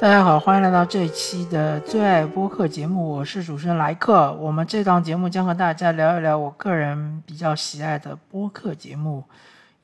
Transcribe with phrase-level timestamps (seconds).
[0.00, 4.32] 大家好，欢迎来到这一期的最爱播客节目，我是主持人莱克。
[4.34, 9.22] 我们这档节目将和大家聊一聊我个人比较喜爱的播客节目，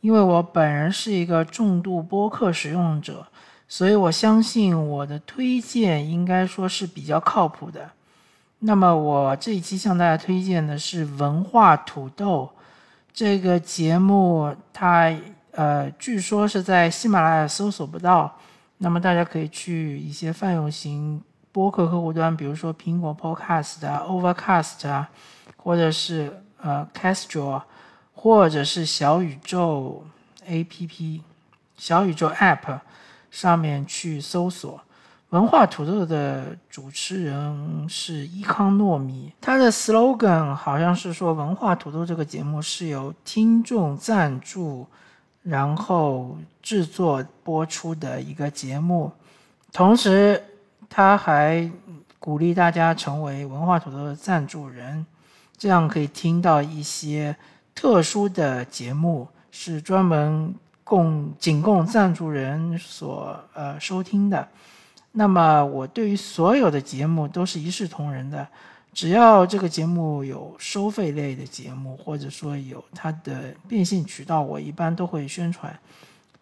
[0.01, 3.25] 因为我本人是一个重度播客使用者，
[3.69, 7.89] 所以我相信我的推荐应该说是比较靠谱的。
[8.59, 12.51] 那么我这一期向大家推荐的是文化土豆
[13.15, 15.17] 这个节目，它
[15.53, 18.37] 呃据说是在喜马拉雅搜索不到。
[18.83, 25.11] 那么大家可以去一些泛用型播客客户端，比如说苹果 Podcast 啊、Overcast 啊，
[25.59, 27.61] 或者是呃 Castro，
[28.15, 30.03] 或者是小宇宙
[30.49, 31.21] APP、
[31.77, 32.81] 小宇宙 App
[33.31, 34.81] 上面去搜索。
[35.29, 44.87] 文化土豆的主持人是伊康糯米，他的 slogan 好像是说文化土豆这个节目是由听众赞助。
[45.43, 49.11] 然后制作播出的一个节目，
[49.73, 50.43] 同时
[50.89, 51.71] 他还
[52.19, 55.07] 鼓励大家成为文化土豆的赞助人，
[55.57, 57.35] 这样可以听到一些
[57.75, 64.47] 特殊的节目，是专门供仅供赞助人所呃收听的。
[65.13, 68.47] 那么我对于所有的节目都是一视同仁的。
[68.93, 75.75] 只要这个节目有收费类的节目，或者说有它的变现渠道，我一般都会宣传。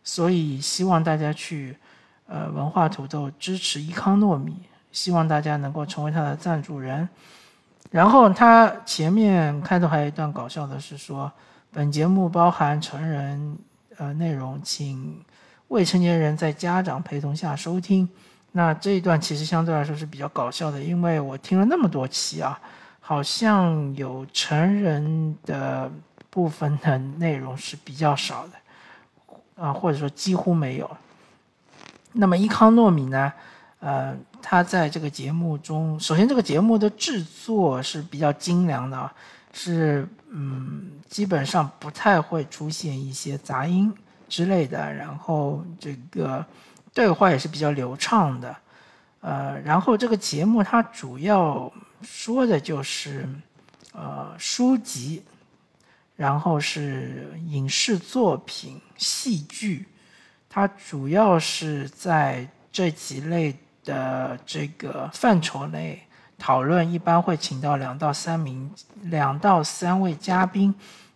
[0.03, 1.77] 所以希望大家去，
[2.27, 4.57] 呃，文化土豆支持伊康糯米，
[4.91, 7.07] 希望大家能够成为他的赞助人。
[7.91, 11.31] 然后他前面开头还有一段搞笑的是说，
[11.71, 13.59] 本节目包含成人
[13.99, 15.23] 呃内容，请
[15.69, 18.09] 未成年人在家长陪同下收听。
[18.53, 22.59] 那这一段其实相对来说是比较搞笑的，因为我听了那么多期啊，
[22.99, 25.89] 好像有成人的
[26.31, 30.91] 部分的内容是比较少的，啊，或者说几乎没有。
[32.15, 33.33] 那么伊康糯米呢，
[33.81, 39.11] 呃，他在这个节目中，首先这个节目的制作是比较精良的，
[39.53, 43.93] 是嗯，基本上不太会出现一些杂音
[44.27, 46.45] 之类的，然后这个。
[46.99, 48.57] 这个话也是比较流畅的，
[49.21, 51.73] 呃，然后这个节目它主要
[52.03, 53.25] 说的就是，
[53.93, 55.23] 呃，书籍，
[56.17, 59.87] 然后是影视作品、戏剧，
[60.51, 63.55] 它主要是在这几类
[63.85, 66.03] 的这个范畴内
[66.37, 68.69] 讨论，一般会请到两到三名、
[69.05, 70.75] 两到三位嘉宾，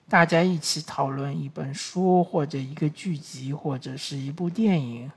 [0.09, 5.11] 大家一起讨论一本书或者一个剧集或者是一部电影。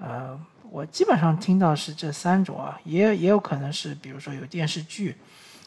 [0.00, 0.40] 呃，
[0.70, 5.14] 我基本上听到是这三种啊，也也有可能是，比如说有电视剧，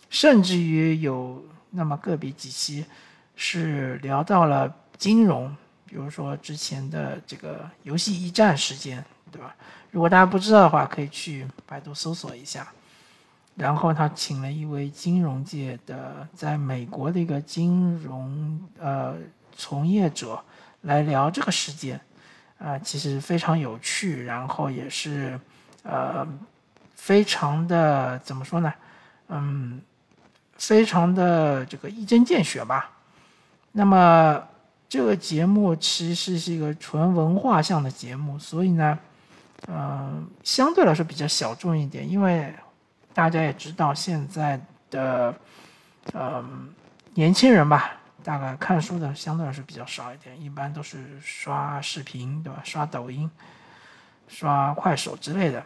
[0.09, 2.83] 甚至于有那么个别几期
[3.35, 5.55] 是聊到了金融，
[5.85, 9.55] 比如说之前的这个游戏驿站事件，对吧？
[9.91, 12.67] 如果大家不知道的话，可以去百度搜索一下。
[13.55, 19.15] 然后他请了一位金融界的，在美国的一个金融呃
[19.55, 20.43] 从业者
[20.81, 22.01] 来聊这个事件。
[22.63, 25.37] 啊，其实非常有趣，然后也是，
[25.83, 26.25] 呃，
[26.95, 28.73] 非常的怎么说呢？
[29.27, 29.81] 嗯，
[30.55, 32.89] 非常的这个一针见血吧。
[33.73, 34.41] 那么
[34.87, 38.97] 这个节目其实是一个纯文化向的节目，所以呢，
[39.67, 42.53] 嗯，相对来说比较小众一点，因为
[43.13, 44.57] 大家也知道现在
[44.89, 45.35] 的，
[46.13, 46.73] 嗯，
[47.13, 47.97] 年轻人吧。
[48.23, 52.61] 大概看书的相对来说比较少一点，一般都是刷视频，对吧？
[52.63, 53.29] 刷抖音、
[54.27, 55.63] 刷快手之类的。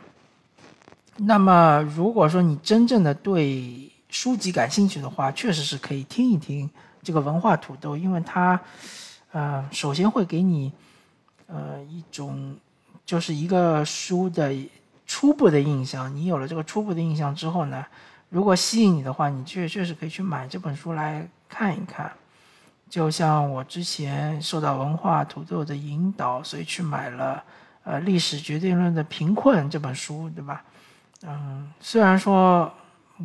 [1.17, 6.69] 那么，如果说你真正的对书籍感兴趣的话，确实是可以听一听
[7.01, 8.59] 这个文化土豆，因为它，
[9.31, 10.71] 呃，首先会给你，
[11.47, 12.55] 呃，一种
[13.05, 14.53] 就是一个书的
[15.05, 16.13] 初步的印象。
[16.15, 17.85] 你有了这个初步的印象之后呢，
[18.29, 22.11] 如果吸引你的话，你确确实可以去买这本书来看一看。
[22.89, 27.43] 就像我之前受到文化土豆的引导，所以去买了
[27.83, 30.63] 呃《历史决定论的贫困》这本书，对吧？
[31.23, 32.71] 嗯，虽然说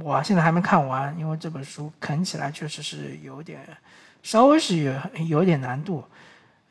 [0.01, 3.61] 我现在还没看完，因为这本书啃起来确实是有点，
[4.23, 4.95] 稍微是有
[5.27, 6.03] 有点难度，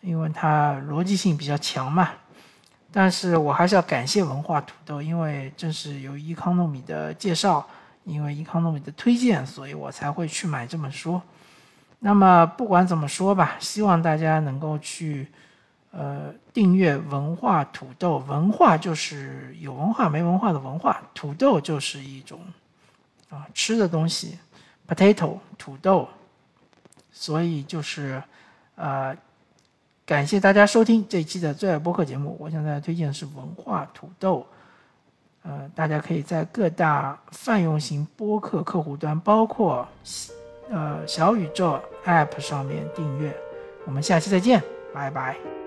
[0.01, 2.09] 因为它逻辑性比较强嘛。
[2.91, 7.65] 但是我还是要感谢文化土豆，因为正是由伊康糯米的介绍，
[8.03, 11.21] 因为伊康糯米的推荐，所以我才会去买这本书。
[12.03, 15.27] 那么不管怎么说吧，希望大家能够去，
[15.91, 18.17] 呃，订阅文化土豆。
[18.27, 22.39] 文化就是有文化没文化的文化，土豆就是一种
[23.29, 24.39] 啊吃的东西
[24.87, 26.09] ，potato 土豆。
[27.11, 28.23] 所以就是
[28.73, 29.15] 呃，
[30.03, 32.35] 感谢大家收听这一期的最爱播客节目。
[32.39, 34.43] 我向大家推荐的是文化土豆
[35.43, 39.87] 呃，大家可以在各大泛用型播客客户端，包括
[40.71, 43.35] 呃小宇宙 App 上面订阅。
[43.85, 44.61] 我们下期再见，
[44.93, 45.60] 拜拜。